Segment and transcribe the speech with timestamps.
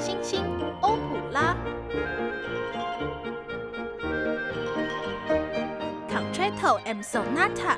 [0.00, 0.42] 星星
[0.80, 1.54] 欧普拉
[6.08, 7.76] ，Concerto and Sonata。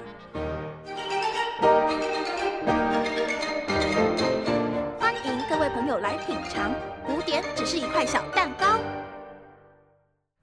[5.00, 6.72] 欢迎各位朋友来品尝，
[7.04, 8.78] 古典只是一块小蛋糕。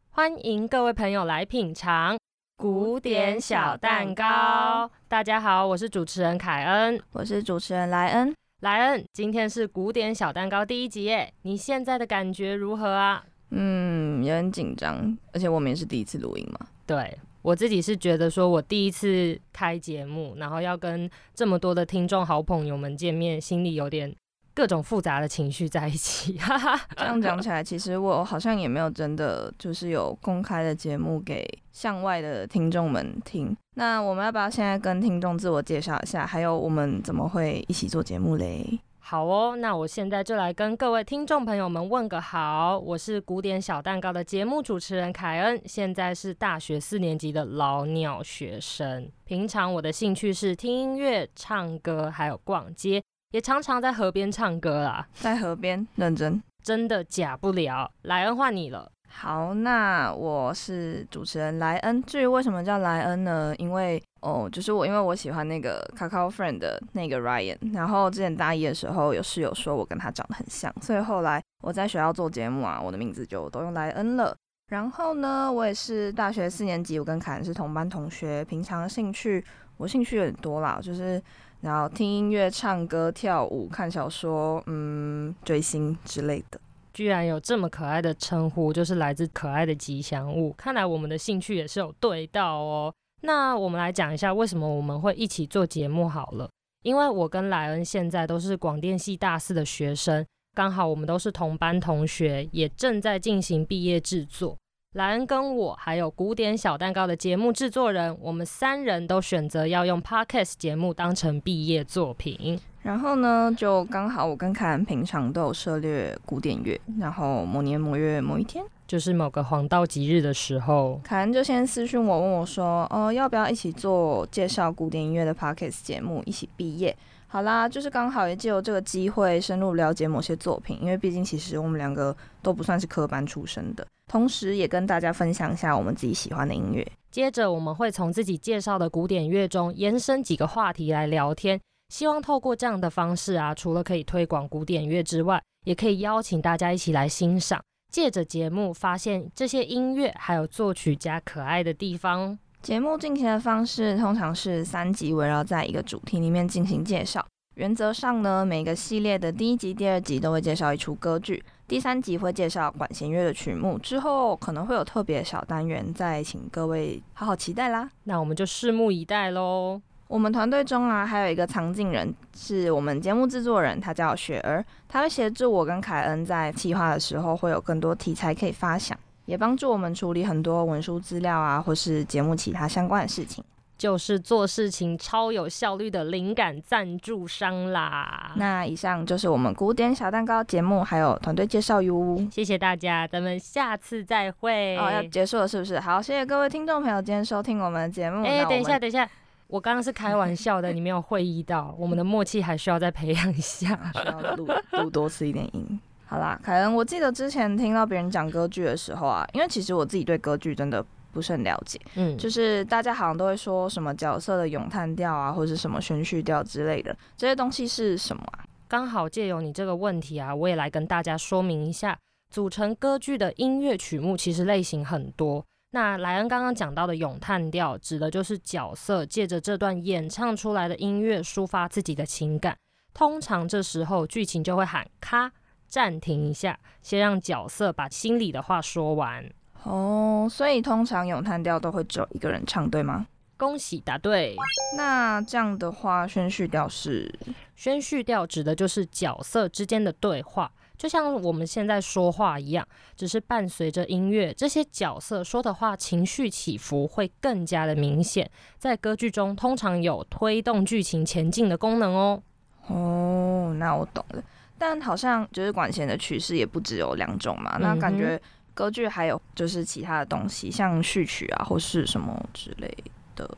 [0.09, 2.17] 欢迎各位朋友来品尝
[2.57, 4.91] 古典小蛋糕。
[5.07, 8.35] 大家好，我是主持人凯恩，我是主持人莱恩。
[8.61, 13.23] 莱恩，今天是古典小蛋糕第一集耶，你现在的感觉如何啊？
[13.51, 16.67] 嗯，有点紧张，而且我们也是第一次录音嘛。
[16.85, 24.13] 对我自己是觉得说，我第一次开节目，然后要跟这么多的听众好朋友们见面，心里有点。
[24.51, 33.55] 各种复杂的情绪在一起， 哈哈这样讲起来，其实我好像也没有真的就是有公开的节目给向外的听众们听。
[33.79, 36.27] 那我们要不要现在跟听众自我介绍一下？
[36.27, 38.77] 还有我们怎么会一起做节目嘞？
[38.99, 42.77] 好哦，那我现在就来跟各位听众朋友们问个好。
[42.77, 49.09] 我是古典小蛋糕的节目主持人凯恩，现在是大学四年级的老鸟学生。
[49.23, 53.01] 平常我的兴趣是听音乐、唱歌，还有逛街。
[53.31, 57.89] 也常常在河边唱歌啦，在河边认真，真的假不了。
[58.01, 62.01] 莱恩换你了，好，那我是主持人莱恩。
[62.03, 63.53] 至于为什么叫莱恩呢？
[63.57, 74.35] 因为哦，就是我，因为我喜欢那个 Cacao Friend 的那个 Ryan，然后之前大一的时候有室友说我跟他长得很像，所以后来我在学校做节目啊，我的名字就都用莱恩了。
[74.69, 79.43] 然后呢，我也是大学四年级，我跟凯恩是同班同学，平常兴趣
[79.77, 81.21] 我兴趣有点多啦，就是。
[81.61, 86.57] 然后听音乐、唱歌、跳舞、看小说，嗯，追星之类的。
[86.99, 90.51] 居然有这么可爱的称呼，就是来自可爱的吉祥物。
[90.57, 92.93] 看来我们的兴趣也是有对到哦。
[93.21, 96.49] 那我们来讲一下为什么我们会一起做节目好了。
[96.83, 104.57] 因为我跟莱恩现在都是广电系大四的学生，刚好我们都是同班同学，也正在进行毕业制作。
[104.93, 112.59] 莱恩跟我还有古典小蛋糕的节目制作人，我们三人都选择要用 podcast 节目当成毕业作品。
[112.81, 126.97] 然后呢，就刚好我跟凯恩平常都有涉猎古典乐，然后某年某月某一天，就是某个黄道吉日的时候，凯恩就先私讯我，问我说：“哦，要不要一起做介绍古典音乐的 podcast 节目，一起毕业？”
[127.31, 133.85] 好啦，就是刚好也借由这个机会深入了解某些作品，因为毕竟其实我们两个都不算是科班出身的。
[134.07, 136.83] 同时，也跟大家分享一下我们自己喜欢的音乐。
[137.11, 141.61] 接着，我们会从自己介绍的古典乐中延伸几个话题来聊天。
[141.89, 147.61] 希望透过这样的方式啊，除了可以推广古典乐之外，也可以邀请大家一起来欣赏。
[147.89, 152.37] 借着节目，发现这些音乐还有作曲家可爱的地方。
[152.61, 157.25] 节目进行的方式通常是三集围绕在一个主题里面进行介绍。
[157.55, 161.43] 原则上呢，每个系列的第一集、第二集都会介绍一出歌剧。
[161.67, 167.89] 第三集会介绍管弦乐的曲目，之后可能会有特别小单元，再请各位好好期待啦。
[168.05, 169.81] 那我们就拭目以待喽。
[170.09, 183.43] 我们团队中啊，还有一个藏镜人，是我们节目制作人，他叫雪儿，他会协助我跟凯恩在企划的时候，会有更多题材可以发想，也帮助我们处理很多文书资料啊，或是节目其他相关的事情。
[183.77, 188.31] 就是做事情超有效率的灵感赞助商啦。
[188.35, 192.17] 那以上就是我们古典小蛋糕节目，还有团队介绍哟。
[192.31, 194.75] 谢谢大家，咱们下次再会。
[194.75, 195.79] 哦，要结束了是不是？
[195.79, 198.25] 好，谢谢各位听众朋友今天收听我们的节目。
[198.25, 199.07] 哎，等一下，等一下，
[199.49, 205.79] 我刚刚是开玩笑的，你没有会意到，我们的默契还需要再培养一下，需要录录多次一点音。
[206.05, 210.85] 好啦，凯恩，我记得之前听到别人讲歌剧的时候啊，因为其实我自己对歌剧真的。
[211.11, 218.45] 不是很了解，嗯，就是大家好像都会说什么角色的咏叹调啊，或者什么宣叙调之类的，这些东西是什么啊？
[218.67, 221.97] 刚好借由你这个问题啊，我也来跟大家说明一下，
[222.29, 225.43] 组成歌剧的音乐曲目其实类型很多。
[225.71, 232.57] 那莱恩刚刚讲到的咏叹调，指的就是角色借着这段演唱出来的音乐抒发自己的情感，
[232.93, 235.31] 通常这时候剧情就会喊咔，
[235.67, 239.23] 暂停一下，先让角色把心里的话说完。
[239.63, 243.05] 哦，所以通常咏叹调都会只有一个人唱，对吗？
[243.37, 244.35] 恭喜答对。
[244.75, 247.13] 那这样的话，宣叙调是？
[247.55, 252.65] 宣叙调指的就是角色之间的对话，就像我们现在说话一样，
[252.95, 258.27] 只是伴随着音乐，这些角色说的话情绪起伏会更加的明显。
[258.57, 262.23] 在歌剧中，通常有推动剧情前进的功能哦。
[262.67, 264.23] 哦，那我懂了。
[264.57, 268.19] 但好像就是管弦的曲式也不只有两种嘛，那感觉。
[268.51, 272.69] 歌剧还有就是其他的东西，像序曲啊，或是什么之类
[273.15, 273.29] 的。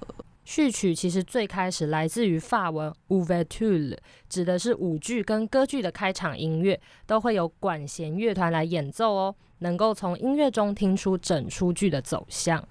[0.51, 6.77] 序曲其实最开始来自于法文 ouverture，指的是舞剧跟歌剧的开场音乐，
[7.07, 12.61] 都会有管弦乐团来演奏哦，能够从音乐中听出整出剧的走向。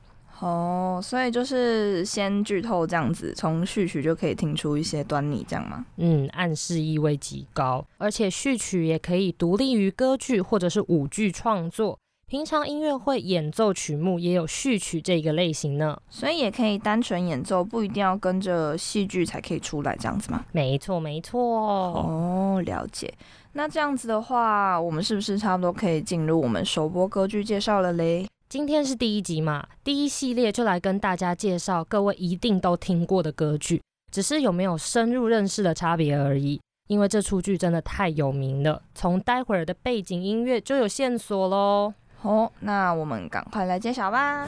[0.41, 5.87] 哦，所以就是先剧透这样子，从序曲就可以听出一些端倪，这样吗？
[5.97, 11.99] 嗯，暗示意味极高，而且序曲也可以独立于歌剧或者是舞剧创作。
[12.31, 20.45] 平常音乐会演奏曲目也有序曲这个类型呢，所以也可以单纯演奏，不一定要跟着戏剧才可以出来这样子吗？
[20.53, 21.41] 没错，没错。
[21.41, 23.13] 哦，了解。
[23.55, 28.29] 那这样子的话，我们是不是差不多可以进入我们首播歌剧介绍了嘞？
[28.49, 36.61] 今天是第一集嘛，第一系列就来跟大家介绍各位一定都听过的歌剧，只是有没有深入认识的差别而已。
[36.87, 41.93] 因为这出剧真的太有名了，从待会儿的背景音乐就有线索喽。
[42.23, 44.47] 好，那我们赶快来揭晓吧。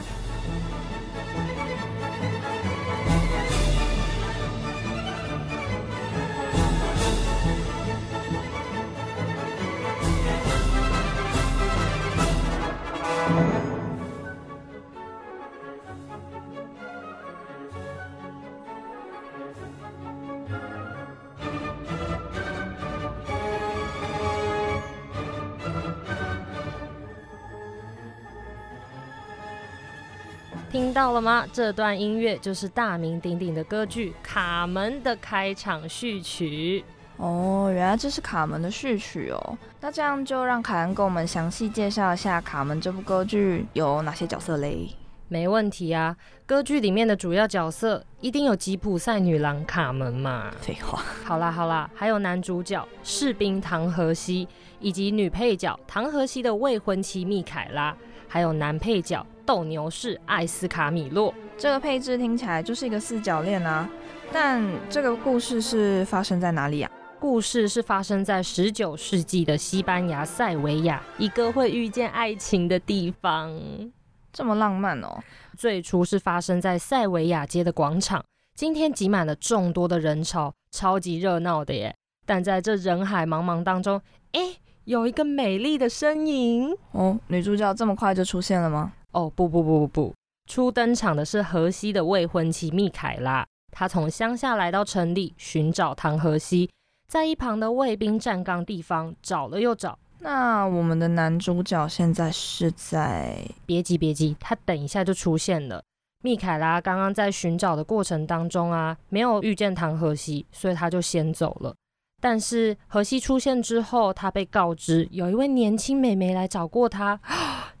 [30.73, 31.45] 听到了吗？
[31.53, 36.83] 这段音乐就是大名鼎鼎的歌剧《卡门》的开场序曲。
[37.17, 39.57] 哦，原来这是《卡门》的序曲哦。
[39.81, 44.89] 那这样就让凯恩给我们详细介绍一下《卡门》这部歌剧有哪些角色嘞？
[45.27, 46.17] 没问题啊，
[46.47, 50.51] 歌剧里面的主要角色一定有吉普赛女郎卡门嘛。
[50.59, 51.03] 废话。
[51.23, 54.47] 好啦好啦，还有男主角士兵唐荷西，
[54.79, 57.95] 以及女配角唐荷西的未婚妻密凯拉，
[58.33, 59.23] 还有男配角。
[59.45, 63.87] 斗牛士艾斯卡米洛，这个配置听起来就是一个四角恋啊。
[64.31, 66.89] 但这个故事是发生在哪里啊？
[67.19, 73.53] 故事是发生在十九世纪的西班牙塞维亚，一个会遇见爱情的地方。
[74.31, 75.21] 这么浪漫哦！
[75.55, 78.25] 最初是发生在塞维亚街的广场，
[78.55, 81.93] 今天挤满了众多的人潮，超级热闹的耶。
[82.25, 84.01] 但在这人海茫茫当中，
[84.31, 87.19] 哎，有一个美丽的身影哦。
[87.27, 88.93] 女主角这么快就出现了吗？
[89.11, 90.13] 哦不不不不不，
[90.49, 93.45] 初登场的是荷西的未婚妻蜜凯拉。
[93.71, 96.69] 她从乡下来到城里寻找唐荷西，
[97.07, 99.97] 在一旁的卫兵站岗地方找了又找。
[100.19, 103.37] 那我们的男主角现在是在……
[103.65, 105.83] 别急别急，他等一下就出现了。
[106.23, 111.75] 蜜凯拉刚刚在寻找的过程当中啊，没有遇见唐荷西，所以他就先走了。
[112.23, 117.19] 但是荷西出现之后，他被告知有一位年轻美眉来找过他，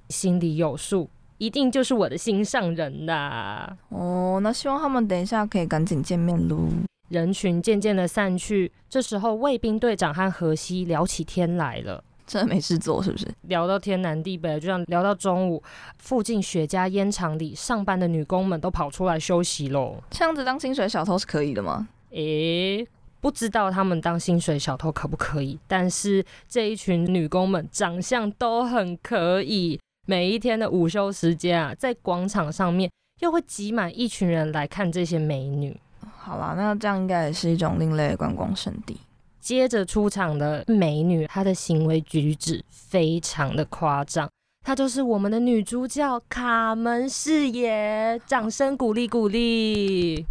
[0.09, 1.09] 心里有数。
[1.37, 3.73] 一定就是我的心上人呐！
[3.87, 6.67] 哦，那希望他们等一下可以赶紧见面喽。
[7.07, 12.03] 人群渐渐的散去，这时候卫兵队长和荷西聊起天来了。
[12.27, 13.25] 真的没事做是不是？
[13.43, 15.63] 聊到天南地北，就像聊到中午，
[15.99, 19.95] 附近雪茄烟厂里上班的女工们都跑出来休息喽。
[20.09, 21.87] 这样子当薪水小偷是可以的吗？
[22.11, 22.85] 诶，
[23.23, 25.57] 不知道他们当薪水小偷可不可以？
[25.65, 29.79] 但是这一群女工们长相都很可以。
[30.05, 32.91] 每一天的午休时间啊，在广场上面
[33.21, 35.79] 又会挤满一群人来看这些美女。
[36.17, 38.99] 好啦，那这样应该也是一种另类的观光圣地。
[39.39, 44.29] 接着出场的美女，她的行为举止非常的夸张，
[44.65, 50.25] 她就是我们的女主角卡门视野，掌声鼓励鼓励。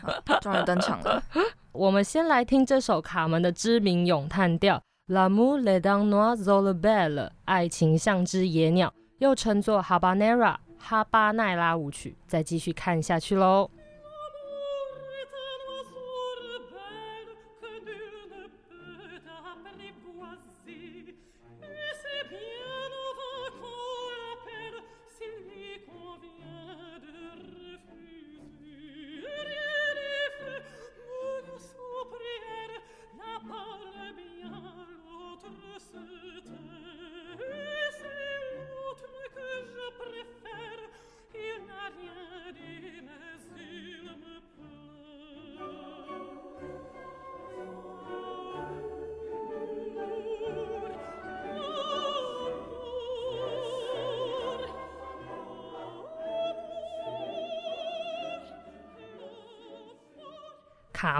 [0.00, 1.22] 好终于登场了，
[1.78, 4.82] 我们先来听这首卡门的知名咏叹调。
[5.06, 12.16] L'amour est un oiseau belle，爱情像只野鸟，又称作 Habanera 哈巴奈拉舞曲。
[12.26, 13.70] 再继续看下去喽。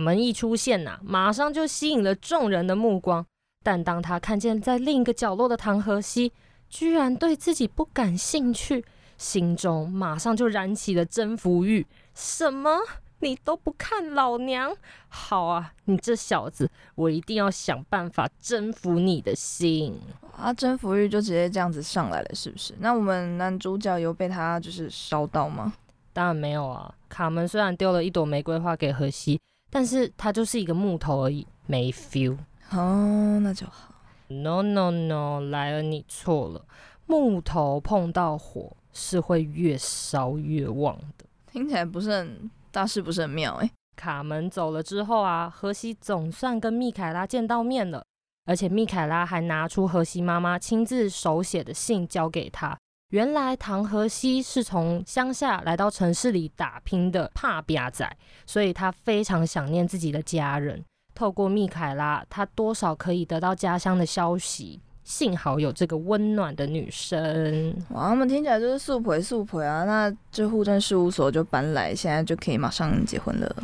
[0.09, 3.27] 门一出现呐，马上就吸引了众人的目光。
[3.62, 6.33] 但当他看见在另一个角落的唐河西
[6.71, 8.83] 居然对自己不感兴趣，
[9.19, 11.87] 心中马上就燃起了征服欲。
[12.15, 12.79] 什么？
[13.21, 14.75] 你都不看老娘？
[15.09, 20.00] 好啊，你这小子，我一定要想办法征服你的心。
[20.35, 22.73] 啊，征服欲就直接这样子上来了，是不是？
[22.79, 25.75] 那我们男主角有被他就是烧到吗？
[26.15, 26.95] 当然没有啊。
[27.09, 32.37] 卡门虽然丢了一朵玫瑰花给荷西，但是它就是一个木头而已，没 feel。
[32.71, 33.95] 哦，那就好。
[34.29, 36.65] No no no，莱恩你错了，
[37.07, 41.25] 木头碰到火是会越烧越旺的。
[41.51, 43.71] 听起来不是很大事，不是很妙哎。
[43.97, 48.05] 卡门走了之后啊，荷西总算跟密凯拉见到面了。
[48.45, 52.79] 而且密凯拉还拿出荷西妈妈亲自手写的信交给他。
[53.11, 58.07] 原来唐河西是从乡下来到城市里打拼的怕瘪仔，
[58.45, 60.85] 所以他非常想念自己的家人。
[61.15, 64.81] 透过密凯拉，他多少可以得到家乡的消息。
[65.05, 67.75] 幸好有这个温暖的女生。
[67.91, 69.85] 哇，他们听起来就是速陪速陪啊！
[69.85, 73.57] 那这户政事务所就搬来，现在就可以马上结婚了。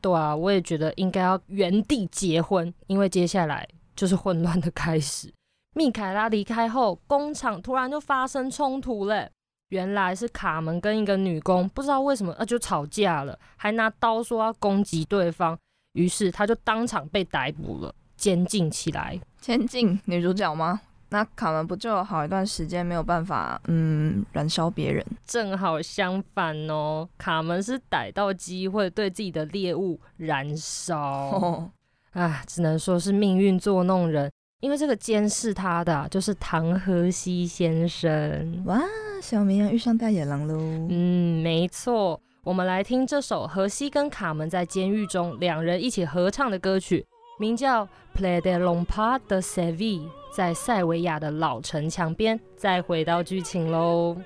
[0.00, 3.66] 对啊，我也觉得应该要原地结婚，因为接下来。
[3.98, 5.28] 就是混乱的开始。
[5.78, 9.30] 蜜凯拉离开后，工厂突然就发生冲突嘞。
[9.68, 15.56] 原来是卡门跟一个女工不知道为什么啊就吵架了，还拿刀说要攻击对方。
[15.92, 19.20] 于是他就当场被逮捕了，监禁起来。
[19.40, 20.80] 监禁女主角吗？
[21.10, 25.06] 那卡门不就有好一段时间没有办法嗯燃烧别人？
[25.24, 31.70] 正好相反哦，卡门是逮到机会对自己的猎物燃烧。
[32.12, 38.62] 啊，只能说是命运作弄人，因为这个监视他的就是唐河西先生。
[38.66, 38.82] 哇，
[39.22, 40.56] 小绵羊遇上大野狼喽！
[40.90, 47.06] 嗯，没错，我们来听这首河西跟卡门在监狱中两人一起合唱的歌曲，
[47.38, 47.86] 名叫
[48.16, 52.38] 《Play de Lompa de Seville》，在塞维亚的老城墙边。
[52.56, 54.16] 再回到剧情喽。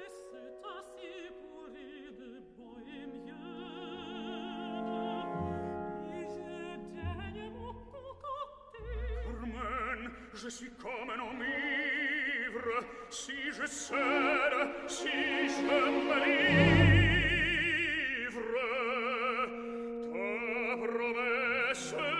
[20.80, 22.11] promesse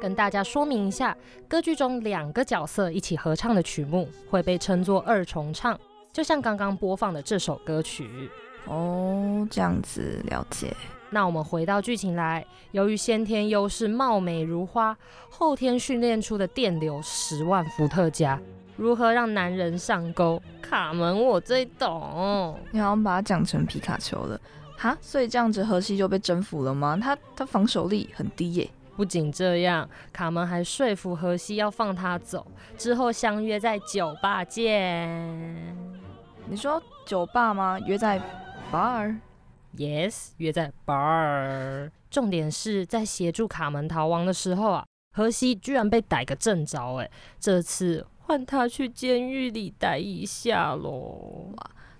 [0.00, 1.16] 跟大家说明一下，
[1.48, 5.78] 歌剧中两个角色一起合唱的曲目会被称作二重唱，
[6.12, 8.30] 就像刚刚播放的这首歌曲。
[8.66, 10.74] 哦，这样子了解。
[11.08, 14.96] 那我们回到剧情来，由于先天优势貌美如花，
[15.30, 18.38] 后天训练出的电流十万伏特加，
[18.76, 20.42] 如何让男人上钩？
[20.60, 22.58] 卡门我最懂。
[22.72, 24.38] 你好像把它讲成皮卡丘了，
[24.76, 24.98] 哈？
[25.00, 26.98] 所以这样子荷西就被征服了吗？
[27.00, 28.68] 他他防守力很低耶。
[28.96, 32.46] 不仅这样，卡门还说服荷西要放他走，
[32.78, 35.76] 之后相约在酒吧见。
[36.48, 37.78] 你说酒吧吗？
[37.80, 38.18] 约在
[38.72, 41.90] bar？Yes，约在 bar。
[42.10, 51.52] 重点是在协助卡门逃亡的时候啊，荷西居然被逮个正着，哎，这次换他去监狱里待一下喽。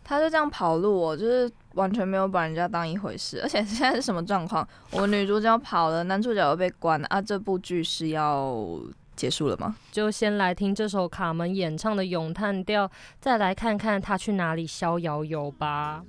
[0.08, 3.40] 他就这样跑路，我就是完全没有把人家当一回事。
[3.42, 4.66] 而且现在是什么状况？
[4.92, 7.20] 我女主角跑了，男主角又被关了啊！
[7.20, 8.78] 这部剧是要
[9.16, 9.74] 结束了吗？
[9.90, 12.88] 就先来听这首卡门演唱的咏叹调，
[13.20, 16.04] 再来看看他去哪里逍遥游吧。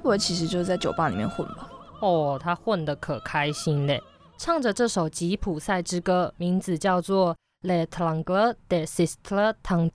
[0.00, 1.70] 不会其实就是在酒吧里面混吧？
[2.00, 4.02] 哦，他混得可开心嘞，
[4.38, 7.36] 唱着这首吉普赛之歌，名字叫做
[7.68, 9.90] 《Le Tango de Sister Tante》，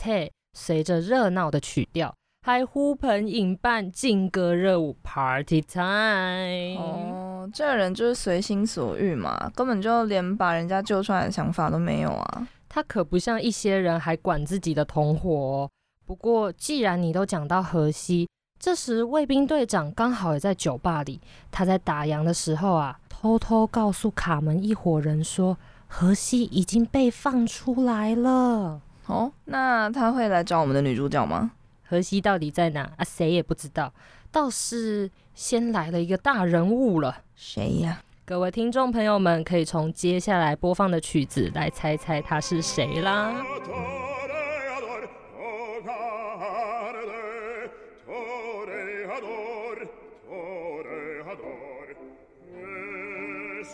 [0.53, 6.79] 随着热闹的曲调，还呼朋引伴劲歌热舞，Party time。
[6.79, 12.47] 哦，这个人就是随心所欲嘛，根本就连把人家救出来的想法都没有啊。
[12.69, 15.69] 他可不像一些人还管自己的同伙哦。
[16.05, 21.19] 不过，既然你都讲到河西，这时卫兵队长刚好也在酒吧里，
[21.51, 25.57] 他在打烊的时候啊，偷偷告诉卡门一伙人说。
[25.87, 31.51] 荷西已经被放出来了哦，那他会来找我们的女主角吗？
[31.87, 33.03] 荷西到底在哪啊？
[33.05, 33.93] 谁也不知道。
[34.31, 38.01] 倒是先来了一个大人物了，谁呀？
[38.25, 43.33] 各位听众朋友们，可以从接下来播放的曲子来猜猜他是谁啦。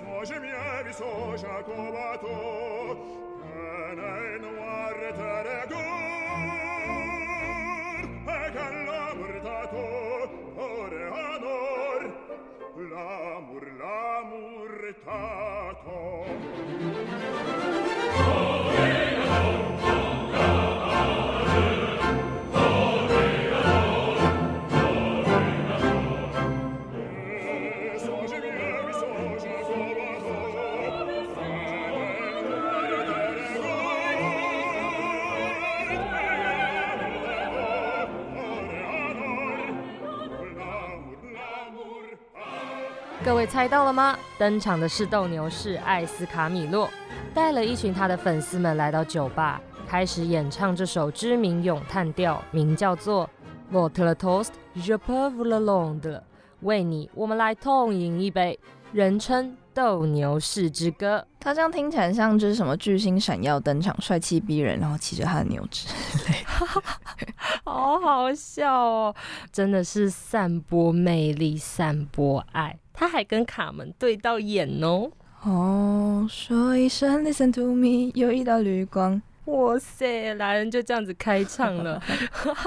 [0.01, 2.33] Soja mia vi soja covato
[3.41, 5.81] Pene noir teregor
[8.27, 9.85] E callamur tato
[10.57, 12.01] Ore anor
[12.91, 15.99] Lamur lamur tato
[43.31, 44.19] 各位猜到了吗？
[44.37, 46.89] 登场的是斗牛士艾斯卡米洛，
[47.33, 53.29] 带了一群他的粉丝们来到酒吧，开始演唱这首知名咏叹调，名叫做
[53.73, 56.17] 《Votre toast, je peux vous le rendre》，
[56.59, 58.59] 为你，我们来痛饮一杯，
[58.91, 61.25] 人称斗牛士之歌。
[61.39, 65.87] 他这样听起来像就是什么巨星闪耀登场，帅气逼人，然后骑着他的牛之
[66.27, 66.35] 类，
[67.63, 69.15] 好好笑哦！
[69.53, 72.77] 真的是散播魅力，散播爱。
[73.01, 75.09] 他还跟卡门对到眼哦，
[75.41, 81.99] 哦，说一声 Listen to me，有一道绿光，哇塞， 来人就这样子开唱了。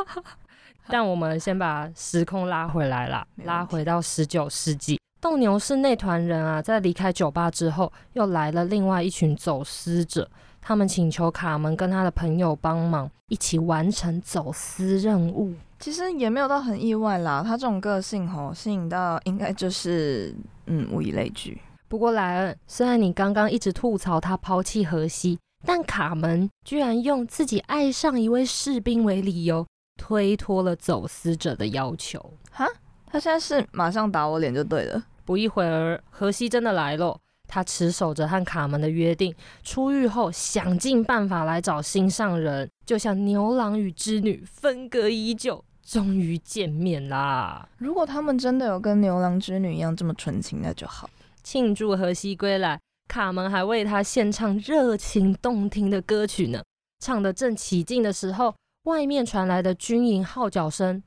[0.90, 10.28] 但我们先把时空拉回来啦，拉回到十九世纪，斗牛士那团人啊，在离开酒吧之后，又来了另外一群走私者，
[10.60, 15.54] 他们请求卡门跟他的朋友帮忙，一起完成走私任务。
[15.84, 21.60] 其实也没有到很意外啦，他这种个性吼，吸引到应该就是嗯物以类聚。
[21.88, 29.66] 不过莱恩，虽然你刚刚一直吐槽他抛弃荷西，但卡门居然用自己爱上一位士兵为理由，
[30.00, 32.32] 推脱了走私者的要求。
[32.50, 32.66] 哈，
[33.08, 35.04] 他现在是马上打我脸就对了。
[35.26, 37.14] 不一会儿，荷西真的来了，
[37.46, 45.62] 他持守着和卡门的约定，出狱后想尽办法来找心上人，就像牛郎与织女分隔已久。
[45.86, 47.68] 终于见面啦！
[47.76, 51.08] 如果他们真的有跟牛郎织女一样这么纯情，那就好。
[51.42, 56.62] 庆祝荷西归来，卡门还为他献唱热情动听的歌曲呢。
[57.00, 61.02] 唱得正起劲的时候，外面传来的军营号角声。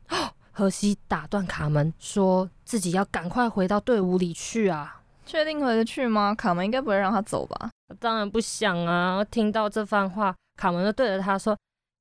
[0.52, 5.02] 荷西打断卡门，说自己要赶快回到队伍里去啊！
[5.26, 6.34] 确定回得去吗？
[6.34, 7.70] 卡门应该不会让他走吧？
[8.00, 9.24] 当然不想啊！
[9.26, 11.58] 听到这番话，卡门就对着他说：“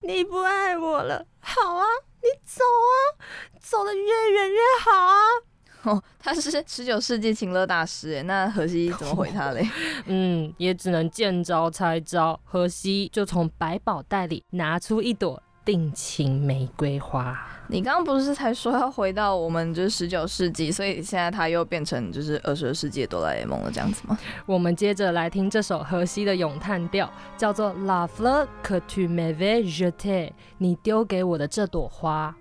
[0.07, 1.85] 你不爱我了，好啊。”
[2.27, 2.95] 你走啊，
[3.61, 5.23] 走得越远越好啊！
[5.85, 9.65] 哦，他是十九世纪情乐大师哎，那荷西怎么回他嘞？
[10.07, 12.39] 嗯，也只能见招拆招。
[12.43, 15.41] 荷西就从百宝袋里拿出一朵。
[15.67, 24.17] 定情玫瑰花，你刚刚不是才说要回到我们就是十九世纪，所以现在它又变成就是二十二世纪哆啦 A 梦了这样子吗？
[24.47, 32.37] 我们接着来听这首荷西的咏叹调，叫做 La fleur que tu m'avais jetée，你丢给我的这朵花。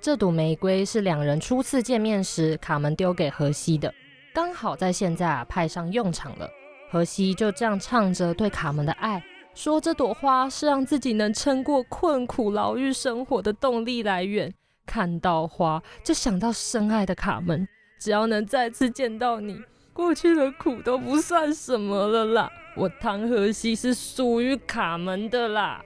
[0.00, 3.92] 这朵玫瑰是两人初次见面时卡门丢给荷西的，
[4.32, 6.48] 刚好在现在啊派上用场了。
[6.90, 9.22] 荷西就这样唱着对卡门的爱，
[9.54, 14.54] 说这朵花是让自己能撑过困苦牢狱生活的动力来源。
[14.86, 17.68] 看到花就想到深爱的卡门，
[18.00, 19.60] 只要能再次见到你，
[19.92, 22.50] 过去的苦都不算什么了啦。
[22.76, 25.84] 我唐荷西是属于卡门的啦。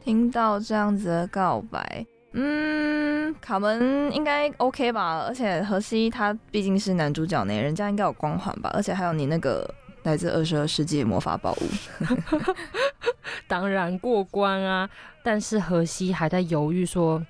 [0.00, 3.03] 听到这样子的告白，嗯，
[3.40, 5.24] 卡门应该 OK 吧？
[5.26, 8.70] 而且荷西他毕竟是男主角呢，人家应该有光环吧？
[8.74, 9.68] 而且还有你那个
[10.02, 11.68] 来自二十二世纪魔法宝物，
[13.48, 14.88] 当然过关啊。
[15.22, 17.24] 但是荷西还在犹豫，说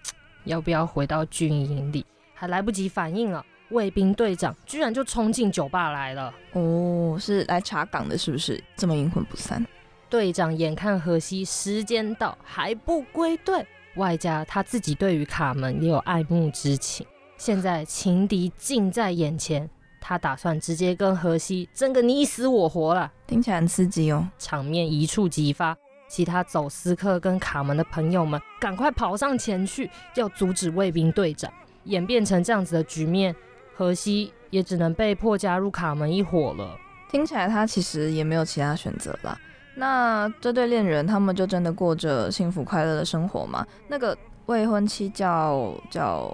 [0.45, 2.05] 要不要回到军营里，
[2.35, 6.35] 还来不及反应了，卫兵队长居然就冲进酒吧来了。
[6.53, 8.61] 哦，是来查岗的，是不是？
[8.77, 9.65] 这么阴魂不散。
[10.11, 19.69] 队长眼看荷西时间到还不归队，外加他自己对于卡门也有爱慕之情，现在情敌近在眼前，
[20.01, 23.13] 他打算直接跟荷西争个你死我活了。
[23.27, 25.77] 听起来很刺激哦，场面一触即发，
[26.09, 31.53] 其他走私客跟卡门的朋友们赶快跑上前去，要阻止卫兵队长。
[31.85, 33.35] 演变成这样子的局面，
[33.77, 36.77] 荷西也只能被迫加入卡门一伙了。
[37.11, 39.39] 听起来他其实也没有其他选择了。
[39.77, 43.67] 那这对恋人，他们就真的过着幸福快乐的生活吗？
[43.89, 46.31] 那个未婚妻叫叫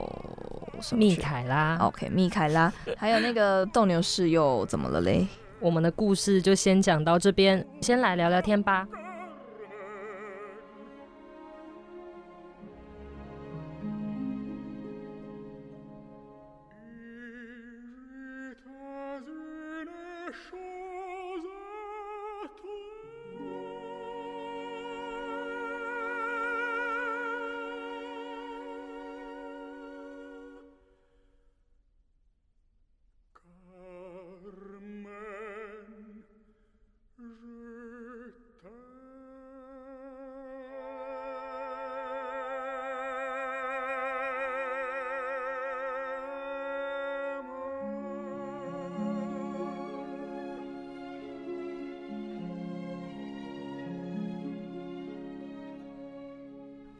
[0.81, 0.98] 什么？
[0.98, 1.76] 密凯拉。
[1.79, 2.72] OK，密凯拉。
[2.96, 5.26] 还有那个斗牛士又怎么了嘞？
[5.59, 8.87] 我们的故事就先讲到这边，先来聊聊天吧。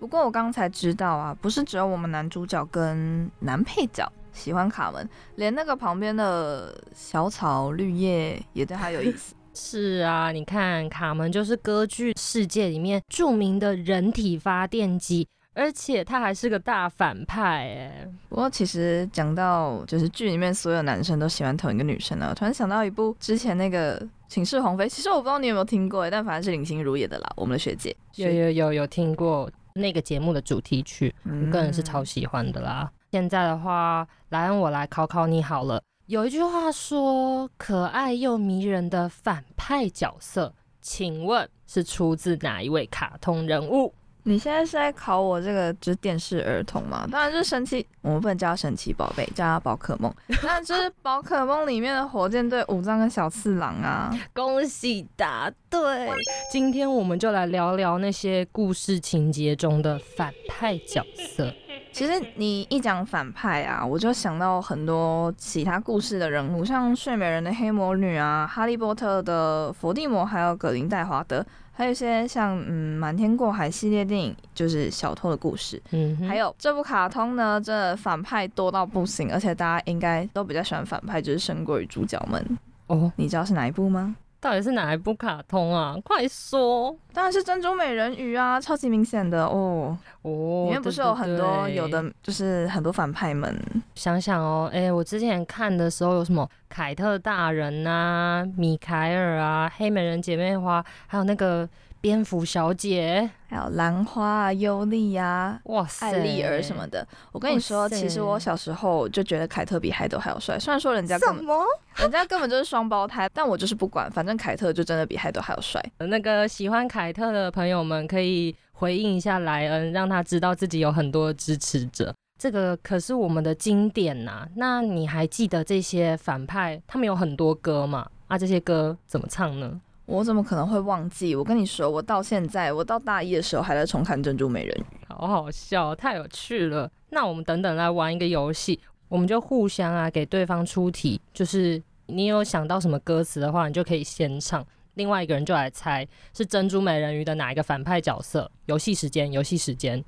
[0.01, 9.35] 不过我刚才知道啊，不是只有我们男主角跟男配角喜欢卡门，连那个旁边的小草绿叶也对他有意思。
[9.53, 18.09] 是啊，你看卡门就是歌剧世界里面著名的人体发电机，而且他还是个大反派哎。
[18.29, 27.95] 不过其实讲到就是剧里面所有男生都喜欢同一个女生呢，我突然想到一部之前那个《寝室红飞》，其实我不知道你有没有听过哎，但反正是林心如演的啦，我们的学姐。
[28.15, 32.91] 有有有有听过那个节目的主题曲，嗯我个人是超喜欢的啦。
[33.13, 35.83] 现在的话，来让我来考考你好了。
[36.07, 43.95] 有一句话说，可爱又迷人的反派角色，请问是出自哪一位卡通人物？
[44.25, 47.07] 你现在是在考我这个就是电视儿童嘛？
[47.11, 50.13] 当然就是神奇，我们不能叫他神奇宝贝，叫他宝可梦。
[50.43, 54.11] 那就是宝可梦里面的火箭队武藏跟小次郎啊。
[54.33, 56.09] 恭喜答对！
[56.51, 61.05] 今天我们就来聊聊那些故事情节中的反派角
[61.37, 61.53] 色。
[61.93, 71.45] 其实你一讲反派啊，我就想到很多其他故事的人物，像睡美人的黑魔女啊，哈利波特的伏地魔，还有葛林戴华德，
[71.81, 75.83] 还有一些像嗯瞒天过海系列电影，就是小偷的故事。
[75.93, 82.59] 嗯，还有这部卡通呢，这反派多到不行，而且大家应该都比较喜欢反派，就是胜过于主角们。
[82.89, 84.15] 哦，你知道是哪一部吗？
[84.41, 85.97] 到底是哪一部卡通啊？
[86.03, 89.97] 快说当然是珍珠美人鱼啊，超级明显的哦。
[90.23, 90.65] 哦！
[90.65, 93.55] 里面不是有很多有的就是很多反派们，
[93.95, 101.69] 想想哦，哎、我之前看的时候有什么凯特大人啊、米凯尔啊、黑美人姐妹花，还有那个
[102.01, 107.07] 蝙蝠小姐，还有兰花啊、尤利啊、哇塞，艾丽儿什么的。
[107.33, 111.65] 我跟你说，其实我小时候就觉得凯特比海斗还要帅，虽然说人家根本么？
[111.97, 115.83] 人家根本就是双胞胎，但我就是不管，反正凯特就真的比海斗还要帅。
[115.99, 122.15] 那个喜欢凯特的朋友们可以回应一下莱恩，让他知道自己有很多支持者。
[122.39, 128.09] 这个可是我们的经典呐、那你还记得这些反派他们有很多歌嘛？
[128.29, 129.79] 啊，这些歌怎么唱呢？
[130.11, 131.37] 我怎么可能会忘记？
[131.37, 134.83] 我跟你说，我到现在，我到大一的时候还在重看《珍珠美人鱼》。
[135.15, 136.91] 好好笑，太有趣了。
[137.11, 148.51] 那我们等等来玩一个游戏，我们就互相啊给对方出题，就是你有想到什么歌词的话，你就可以先唱，另外一个人就来猜是珍珠美人鱼的哪一个反派角色。
[148.67, 150.05] 游戏时间，游戏时间。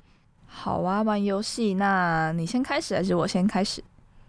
[0.46, 3.80] 好啊，玩游戏，那你先开始还是我先开始？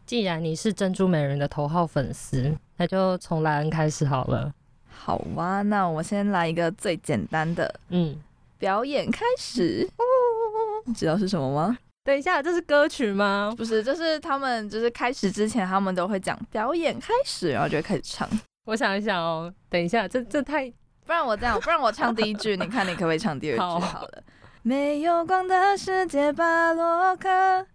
[0.06, 4.54] 既然你是珍珠美人的头号粉丝，那就从莱恩开始好了。
[4.96, 8.16] 好哇，那我先来一个最简单的嗯，
[8.58, 9.88] 表演开始。
[10.86, 11.78] 你知道是什么吗？
[12.04, 13.54] 等一下，这是歌曲吗？
[13.58, 18.30] 不是，就是他们就是开始之前，他们都会讲表演开始，然后就会开始唱。
[18.66, 20.70] 我想一想哦，等一下，这这太
[21.06, 24.24] 不然我这样，不然我唱第一句， 你看你可不可以唱第二句好好了。
[24.62, 27.66] 没有光的世界，巴洛克。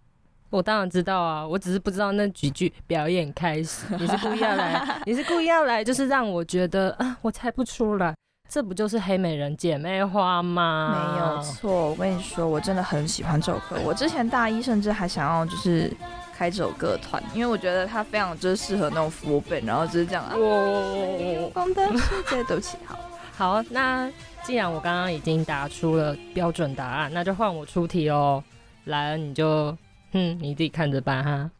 [0.49, 8.15] 我当然知道啊，我只是不知道那几句表演开始，你是故意要来， 你是故意要来，就是让我觉得啊，我猜不出来，
[8.49, 11.13] 这不就是黑美人姐妹花吗？
[11.13, 13.77] 没有错，我跟你说，我真的很喜欢这首歌。
[13.85, 15.91] 我之前大一甚至还想要就是
[16.35, 20.33] 开这首歌团，因为我觉得它非常就是适合那种副本，然后就是这样啊。
[20.35, 22.97] 没有哇，光的世界，对不起，好。
[23.39, 24.11] 好，那
[24.43, 28.43] 既然我刚刚已经答出了标准答案，那就换我出题哦。
[28.85, 29.77] 来了，你就，
[30.11, 31.51] 哼，你自己看着办哈。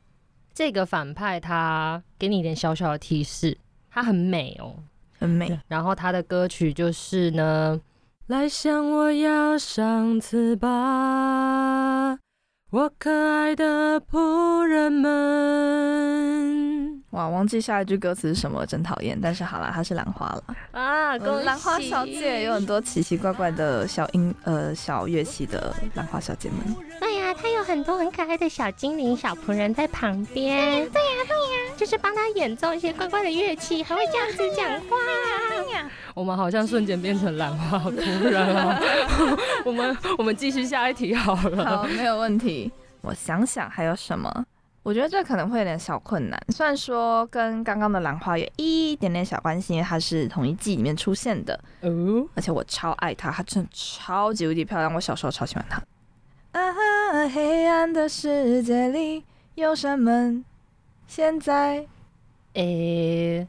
[0.54, 3.58] 这个反派他给你一点小小的提示，
[3.92, 4.76] 他很美哦。
[5.20, 7.82] 很美，然后他的歌曲就是呢，
[8.28, 12.18] 来向我要上次吧，
[12.72, 19.20] 我可爱的仆人们哇，忘记下一句歌词是什么，真讨厌。
[19.22, 20.44] 但是好啦，她是兰花了。
[20.72, 21.20] 啊！
[21.20, 26.60] 恭喜兰花小姐有很多奇奇怪怪的小音呃小乐器的兰花小姐们。
[27.34, 30.90] 他有很多很可爱的小精灵、小仆人在旁边。
[30.90, 34.96] 对呀、对呀、就是帮他演奏一些怪怪的乐器，还会这样子讲话。
[36.14, 38.82] 我们好像瞬间变成兰花仆人了。
[39.64, 41.66] 我们我们继续下一题好了。
[41.66, 42.72] 好，没有问题。
[43.02, 44.46] 我想想还有什么？
[44.84, 46.42] 我觉得这可能会有点小困难。
[46.50, 54.94] 虽然说跟刚刚的兰花有一点点小关系，因为它是同一季里面出现的，哦，而且我超爱它，它真的超级无敌漂亮。
[54.94, 55.82] 我小时候超喜欢她。
[56.52, 59.24] 啊，黑暗的世界里
[59.56, 60.44] 有什么？
[61.08, 61.86] 现在
[62.54, 63.48] 诶、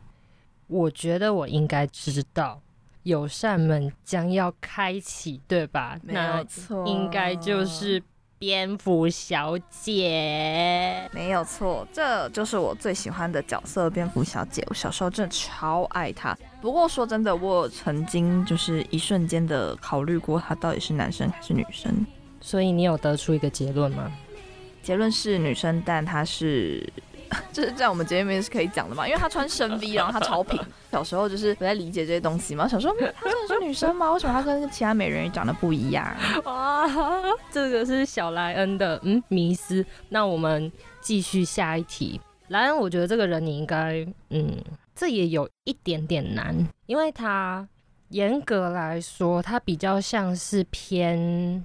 [0.66, 2.60] 我觉得我应该知道，
[3.04, 5.98] 友善门将要开启，对吧？
[6.02, 8.02] 没那有错，应该就是
[8.38, 11.08] 蝙蝠小姐。
[11.12, 14.62] 没有错，这就是我最喜欢的角色——蝙蝠小姐。
[14.68, 16.36] 我小时候真的超爱她。
[16.60, 22.06] 不过说真的，我曾经就是一瞬间的考虑过她到底是男生还是女生。
[22.40, 24.10] 所以你有得出一个结论吗？
[24.82, 26.82] 结论是女生，但她是，
[27.52, 30.58] 就是在我们节目里面是可以讲的嘛，因为她穿深 V， 然后她超平。
[30.90, 34.10] 小时候就是不太理解这些东西嘛，想说嗯她真的是女生吗？
[34.12, 36.16] 为什么她跟其他美人鱼长得不一样？
[36.44, 36.88] 哇，
[37.52, 39.84] 这个是小莱恩的嗯迷思。
[40.08, 42.20] 那我们继续下一题。
[42.48, 44.56] 莱恩，我觉得这个人你应该嗯，
[44.96, 47.68] 这也有一点点难，因为他
[48.08, 51.62] 严格来说，他比较像是偏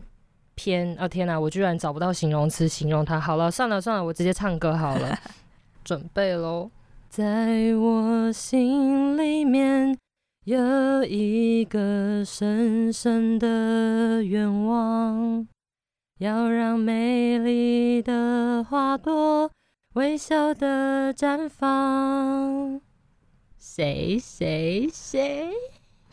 [0.55, 3.19] 偏啊天哪，我居然找不到形容词形容它。
[3.19, 5.17] 好了，算了算了，我直接唱歌好了，
[5.83, 6.71] 准备喽。
[7.09, 9.97] 在我心里面
[10.43, 15.47] 有一个深深的愿望，
[16.19, 19.49] 要让美丽的花朵
[19.93, 22.81] 微笑的绽放。
[23.57, 25.49] 谁谁谁？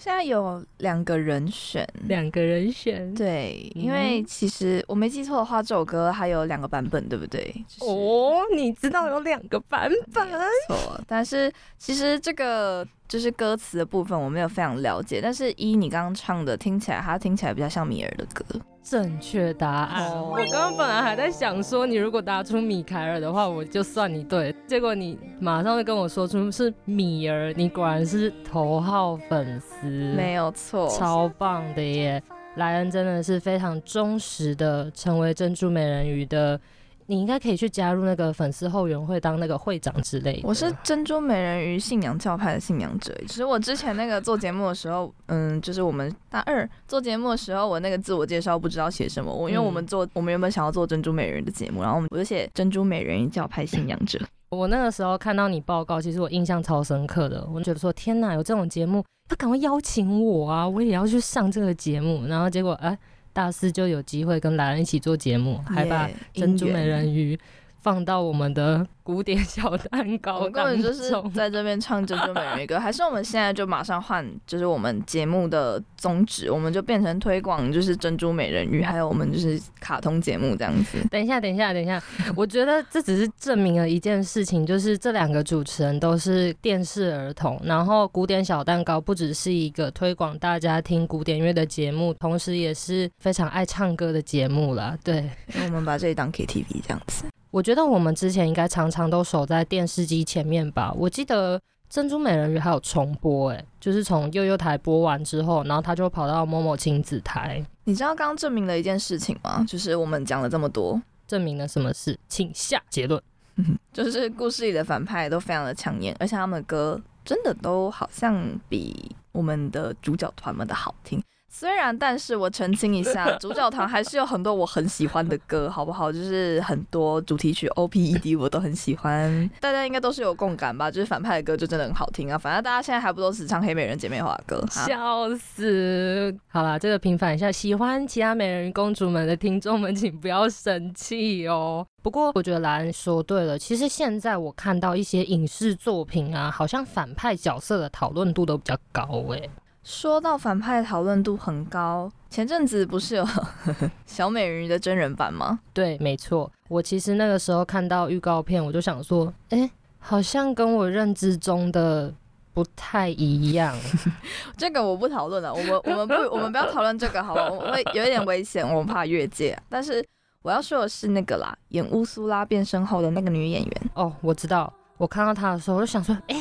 [0.02, 3.14] 现在有两个人选，两个人选。
[3.14, 7.54] 对，嗯因为其实我没记错的话，这首歌还有两个版本，对不对？
[7.68, 10.28] 就是哦，你知道有两个版本？
[10.66, 18.44] 错，但是其实这个就是歌词的部分我没有非常了解，但是一你刚刚唱的听起来，它听起来比较像米尔的歌。
[18.82, 20.10] 正确答案。
[20.10, 24.52] 哦我刚刚本来还在想说，你如果答出米凯尔的话，我就算你对。
[24.66, 29.86] 结果你马上就跟我说出是米儿，你果然是头号粉丝，
[30.16, 32.20] 没有错，超棒的耶！
[32.56, 36.60] 莱恩真的是非常忠实的成为珍珠美人鱼的，
[37.06, 40.42] 你应该可以去加入那个粉丝后援会当那个会长之类的。
[40.44, 43.14] 我是珍珠美人鱼信仰教派的信仰者。
[43.26, 54.18] 其实我之前那个做节目的时候，嗯，就是我们大二做节目的时候，我那个自我介绍不知道写什么，我因为我们做、我们原本想要做珍珠美人鱼的节目，然后我们我就写珍珠美人鱼教派信仰者。
[54.50, 57.48] 我那个时候看到你报告，其实我印象超深刻的。
[57.52, 60.68] 我觉得说，天哪，有这种节目，他赶快邀请我啊！
[60.68, 62.26] 我也要去上这个节目。
[62.26, 62.98] 然后结果，哎，
[63.32, 67.38] 大四就有机会跟兰恩一起做节目，还把珍珠美人鱼
[67.82, 71.12] 放到我们的古典小蛋糕我根本就是。
[71.34, 80.98] 在这边唱珍珠美人鱼歌， 还是我们现在就马上换，就是我们节目的宗旨，我们就变成推广就是珍珠美人鱼，还有我们就是卡通节目这样子。
[81.10, 82.02] 等一下，等一下，等一下，
[82.36, 94.96] 我觉得这只是证明了一件事情，就是这两个主持人都是电视儿童，然后古典小蛋糕不只是一个推广大家听古典乐的节目，同时也是非常爱唱歌的节目啦。
[95.02, 95.28] 对，
[95.64, 97.24] 我们把这里当 KTV 这样子。
[97.52, 100.90] 我觉得我们之前应该常常都守在电视机前面吧。
[100.96, 109.62] 我记得珍珠美人鱼还有重播，哎，就是从悠悠台播完之后，然后他就跑到某某亲子台，你知道刚刚证明了一件事情吗？
[109.68, 112.18] 就是我们讲了这么多，证明了什么事？
[112.26, 113.22] 请下结论。
[113.92, 121.22] 就是故事里的反派都非常的抢眼，而且他们的歌真的都好像比我们的主角团们的好听。
[121.54, 126.10] 虽然，但是我澄清一下， 主角堂还是有很多我很喜欢的歌，好不好？
[126.10, 130.90] 就是很多主题曲 O P E D 我都很喜欢，大家应该都是有共感吧？
[130.90, 132.38] 就是反派的歌就真的很好听啊！
[132.38, 134.66] 反正大家现在还不都只唱黑美人姐妹花的歌？
[134.70, 136.34] 笑死！
[136.48, 141.86] 好啦，这个平反一下，喜欢其他美人公主们的听众们，请不要生气哦。
[142.02, 149.50] 不过我觉得莱恩说对了，其实现在我看到一些影视作品啊，好像反派角色的讨论度都比较高诶。
[149.84, 153.26] 说到反派讨论度很高，前阵子不是有
[154.06, 155.58] 小美人鱼的真人版吗？
[155.72, 156.50] 对，没错。
[156.68, 159.68] 我其实那个时候看到预告片，我就想说，哎，
[159.98, 162.14] 好像跟我认知中的
[162.54, 163.76] 不太一样。
[164.56, 169.60] 这个我不讨论了，我们我们不我们不要讨论这个好了，我会有一点危险，我怕越界。
[169.68, 170.04] 但是
[170.42, 174.72] 我要说的是那个啦，演乌苏拉变身后的那个女演员，哦，我知道。
[174.96, 176.36] 我看到她的时候，我就想说，哎，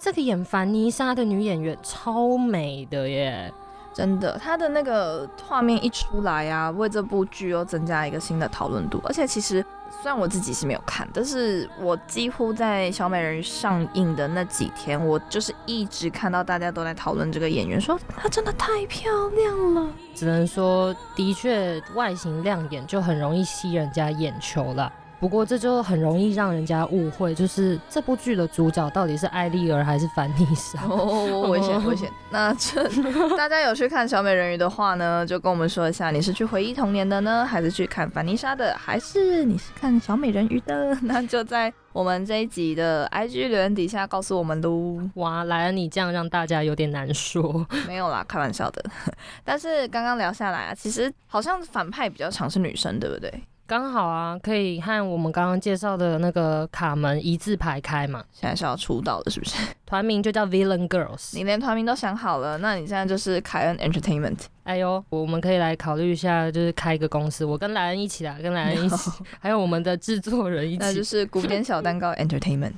[0.00, 3.52] 这个演凡妮莎的女演员超美的耶。
[3.92, 8.98] 真的，她的那个画面一出来啊，为这部剧又增加一个新的讨论度。
[9.04, 19.86] 而且其实虽然我自己是没有看，但是我几乎在小美人鱼上映的那几天，我就是一直看到大家都在讨论这个演员，说她真的太漂亮了。
[20.14, 24.90] 只能说，的确外形亮眼就很容易吸人家眼球啦。
[25.20, 30.82] 不过这就很容易让人家误会，就是这部剧的主角到底是艾丽儿还是凡妮莎？
[30.88, 32.10] 哦，危险危险！
[32.30, 32.82] 那这
[33.36, 40.96] 大家有去看小美人鱼的话呢，就跟我们说一下，你是去回忆童年的呢，还是去看凡妮莎的，还是你是看小美人鱼的？
[41.02, 44.98] 那就在我们这一集的 IG 留言底下告诉我们喽。
[45.16, 47.66] 哇，来了，你这样让大家有点难说。
[47.86, 48.82] 没有啦，开玩笑的。
[49.44, 53.30] 但是刚刚聊下来啊，其实好像反派比较常是女生，对不对？
[53.70, 58.24] 刚好啊，可以和我们刚刚介绍的那个卡门一字排开嘛。
[58.32, 59.56] 现在是要出道了，是不是？
[59.86, 61.36] 团名就叫 Villain Girls。
[61.36, 64.38] 你连团名都想好了，那你现在就是凯恩 Entertainment。
[64.64, 72.72] 哎呦，我们可以来考虑一下，就是开一个公司，我跟莱恩一起啦，跟莱恩一起， 还有我们的制作人一起，那就是古典小蛋糕 Entertainment。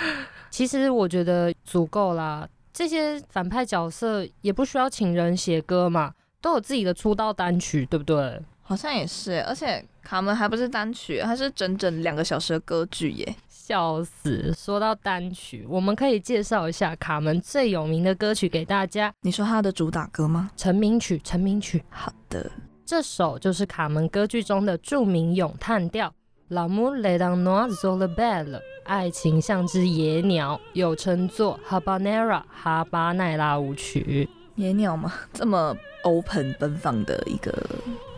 [0.48, 8.40] 其实我觉得足够啦，这些反派角色也不需要请人写歌嘛，都有自己的出道单曲，对不对？
[8.62, 13.36] 好像也是，而且卡门还不是单曲，它是整整两个小时的歌剧耶！
[13.48, 14.52] 笑死！
[14.56, 19.12] 说到单曲，我们可以介绍一下卡门最有名的歌曲给大家。
[19.20, 20.50] 你说它的主打歌吗？
[20.56, 21.84] 成名曲，成名曲。
[21.88, 22.50] 好的，
[22.84, 26.12] 这首就是卡门歌剧中的著名咏叹调
[26.54, 34.28] 《L'amour est un oiseau de belle》，爱情像只野鸟，又称作 Habanera 哈巴奈拉舞曲。
[34.56, 35.12] 野鸟吗？
[35.32, 37.54] 这么 open 奔放的一个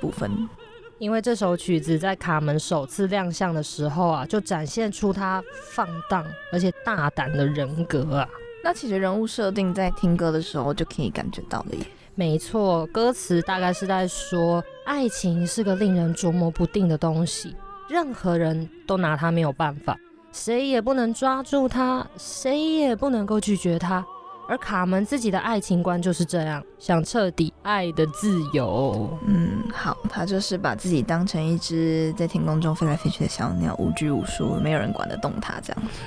[0.01, 0.49] 部分。
[1.03, 8.29] 因为这首曲子在卡门首次亮相的时候啊，就展现出他放荡而且大胆的人格啊。
[8.63, 11.85] 那其实人物设定在听歌的时候就可以感觉到了耶。
[12.15, 17.57] 没错，歌词大概是在说，爱情是个令人琢磨不定的东西，
[17.89, 19.99] 任何人都拿它没有办法，
[20.31, 24.07] 谁也不能抓住它，谁也不能够拒绝它。
[24.53, 29.09] 而卡门自己的爱情观就是这样，想彻底爱的自由。
[29.27, 36.03] 嗯，好，他就是把自己当成一只在天空中飞来飞去的小鸟，无拘无束，没有人管得动他这样子。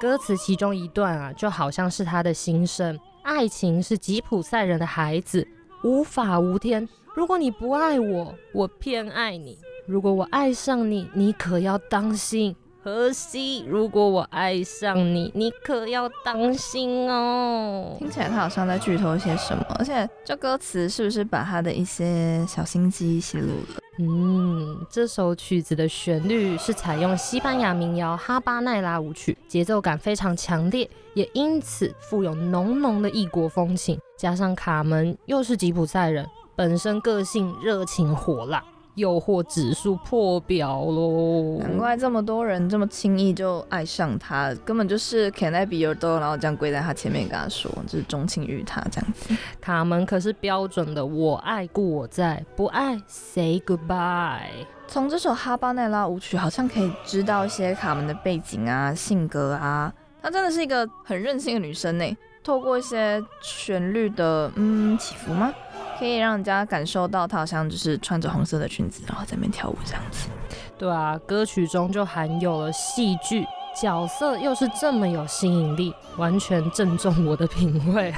[0.00, 5.46] 歌词其中一段啊，就好像是他的心声：爱情是吉普赛人的孩子，
[5.84, 6.88] 无法无天。
[7.14, 12.56] 如果你不爱我，我偏爱你；如果我爱上你，你可要当心。
[12.82, 17.94] 荷西，如果我爱上你，你可要当心哦。
[17.98, 23.80] 听起来他好像在剧透一些什么，而且这歌词是不是把他的一些小心机泄露了？
[23.98, 33.98] 嗯，这首曲子的旋律是采用西班牙民谣哈巴奈拉舞曲，节奏感非常强烈，也因此富有浓浓的异国风情。
[34.16, 36.26] 加上卡门又是吉普赛人，
[36.56, 38.64] 本身个性热情火辣。
[38.94, 41.58] 诱惑指数破表喽。
[41.58, 49.34] 难怪这么多人这么轻易就爱上他，根本就是 Can I be your dog，然后这样跪在他前面跟他说，就是钟情于他这样子。
[49.60, 54.66] 卡门可是标准的我爱故我在，不爱 say goodbye。
[54.86, 59.92] 从这首哈巴奈拉舞曲，好像可以知道一些卡门的背景啊、性格啊。
[60.20, 62.04] 她真的是一个很任性的女生呢。
[62.50, 65.54] 透过一些旋律的嗯起伏吗，
[66.00, 70.28] 可以让人家感受到她好像就是穿着红色的裙子，然后在那边跳舞这样子。
[70.76, 73.46] 对啊，歌曲中就含有了戏剧
[73.80, 78.12] 角色，又是这么有吸引力，完全正中我的品味。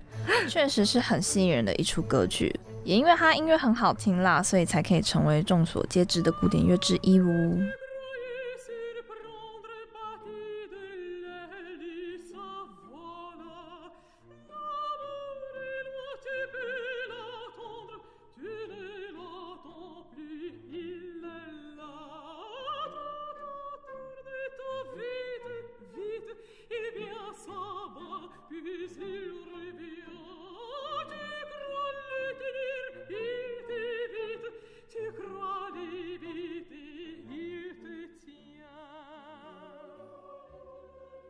[0.50, 2.54] 确实是很吸引人的一出歌剧。
[2.84, 7.58] 也因为它音乐很好听啦，所以才可以成为众所皆知的古典乐之一哦。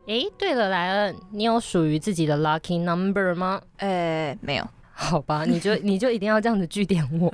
[0.09, 3.61] 哎，对了，莱恩，你有属于自己的 lucky number 吗？
[3.77, 4.67] 呃，没有。
[4.91, 7.31] 好吧，你就 你就一定要这样子据点我。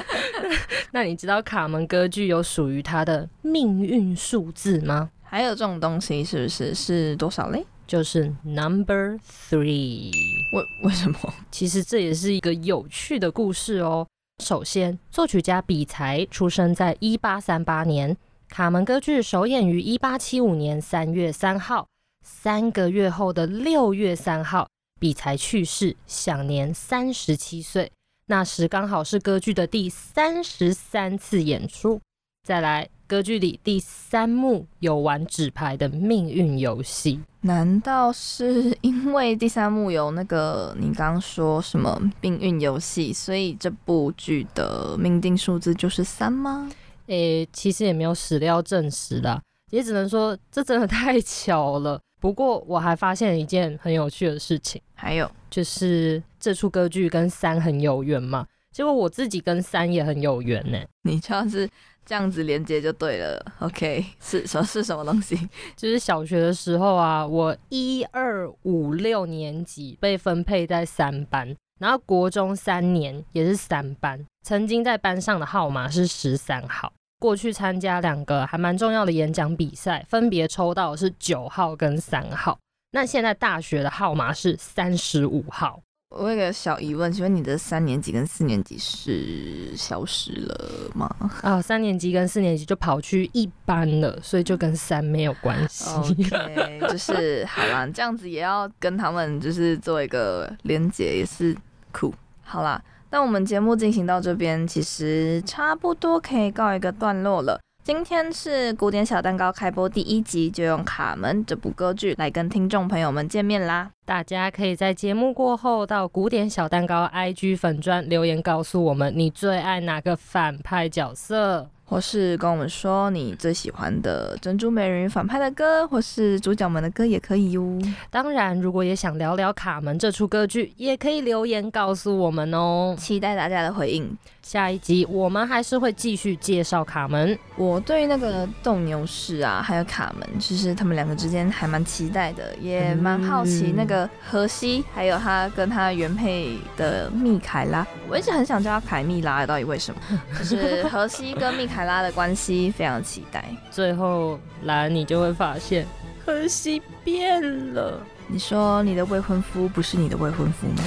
[0.92, 5.08] 那你知道卡门歌剧有属于它的命运数字吗？
[5.22, 6.74] 还有这种东西是不是？
[6.74, 7.64] 是多少嘞？
[7.86, 10.12] 就是 number three。
[10.52, 11.18] 为为什么？
[11.50, 14.06] 其实这也是一个有趣的故事哦。
[14.44, 18.14] 首先，作曲家比才出生在一八三八年。
[18.48, 21.86] 卡门歌剧首演于一八七五年三月三号，
[22.24, 24.68] 三个月后的六月三号，
[24.98, 27.90] 比才去世，享年三十七岁。
[28.26, 32.00] 那时刚好是歌剧的第三十三次演出。
[32.44, 46.70] 再来，歌剧里第三幕有玩纸牌的命运游戏，难道是因为第三幕有那个你刚刚说什么命运游戏，所以这部剧的命定数字就是三吗？
[47.06, 49.40] 诶，其实也没有史料证实啦，
[49.70, 52.00] 也只能说这真的太巧了。
[52.20, 58.46] 不过我还发现一件很有趣的事情，还有就是这出歌剧跟三很有缘嘛。
[58.72, 60.78] 结果我自己跟三也很有缘呢。
[61.02, 61.68] 你就是
[62.04, 63.44] 这样子连接就对了。
[63.60, 65.36] OK，是什是什么东西？
[65.76, 71.54] 就是小学的时候啊，我一二五六年级被分配在三班。
[71.78, 76.90] 然后国中三年也是三班，曾经在班上的号码是十三号。
[77.18, 82.58] 过去参加两个还蛮重要的演讲比赛，分别抽到是九号跟三号。
[82.92, 85.80] 那现在大学的号码是三十五号。
[86.10, 91.10] 我有个小疑问，请问你的三年级跟四年级是消失了吗？
[91.42, 95.90] 啊，三年级跟四年级就跑去一班了，所以就跟三没有关系。
[95.90, 101.54] OK，就是好啦，这样子也要跟他们就是做一个连接，也是
[101.90, 102.14] 酷。
[102.42, 102.80] 好啦，
[103.16, 107.58] 那我们节目进行到这边，其实差不多可以告一个段落了。
[107.82, 113.90] 今天是古典小蛋糕开播第一集，就用《卡门》这部歌剧来跟听众朋友们见面啦。
[114.04, 121.70] 大家可以在节目过后到古典小蛋糕 IG 粉砖留言告诉我们，你最爱哪个反派角色。
[121.86, 127.78] 或是跟我们说你最喜欢的珍珠美人鱼反派的歌，或是主角们的歌也可以哟。
[128.10, 132.94] 当然，如果也想聊聊卡门这出歌剧，也可以留言告诉我们哦。
[132.98, 134.16] 期待大家的回应。
[134.46, 137.36] 下一集我们还是会继续介绍卡门。
[137.56, 147.84] 我对那个斗牛士啊，还有卡门，其实他们两个之间还蛮期待的，也蛮好奇那个荷西，还有他跟他原配的密凯拉。
[148.08, 150.00] 我一直很想叫他凯密拉，到底为什么？
[150.38, 151.66] 就是荷西跟密。
[151.66, 155.84] 凯拉的关系非常期待，最后来你就会发现
[156.24, 157.42] 荷西变
[157.74, 158.00] 了。
[158.28, 160.84] 你说你的未婚夫不是你的未婚夫吗？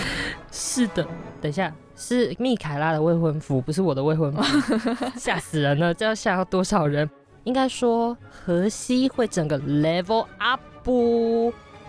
[0.49, 1.05] 是的，
[1.41, 4.41] 等一下是密凯拉的未婚夫，不是我的未婚夫，
[5.19, 5.93] 吓死人了！
[5.93, 7.07] 这要吓到多少人？
[7.43, 10.61] 应该说荷西会整个 level up，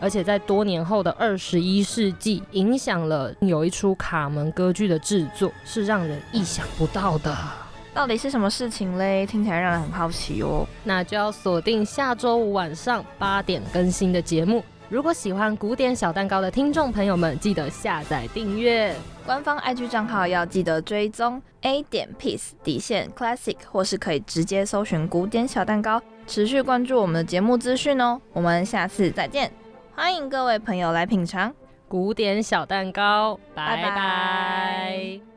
[0.01, 7.37] 而且在多年后的二十一世纪，影响了有一出卡门歌剧的制作，是让人意想不到的。
[7.95, 9.27] 到底是什么事情嘞？
[9.27, 10.67] 听起来让人很好奇哦。
[10.85, 14.65] 那就要锁定下周五晚上八点更新的节目。
[14.91, 18.93] 如果喜欢古典小蛋糕的听众朋友们，记得下载订阅。
[19.25, 21.41] 官方 IG 账号，要记得追踪。
[21.61, 28.21] A 点 Peace 底线 Classic，或是可以直接搜寻古典小蛋糕，持续关注我们的节目资讯哦。
[28.33, 29.53] 我们下次再见，
[29.95, 31.55] 欢迎各位朋友来品尝。
[31.87, 35.30] 古典小蛋糕，拜拜。